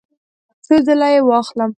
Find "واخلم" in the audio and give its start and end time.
1.27-1.69